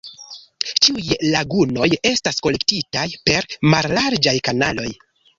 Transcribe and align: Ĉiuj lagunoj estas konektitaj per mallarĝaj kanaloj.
Ĉiuj 0.85 1.17
lagunoj 1.33 1.89
estas 2.11 2.39
konektitaj 2.47 3.03
per 3.29 3.47
mallarĝaj 3.75 4.35
kanaloj. 4.49 4.87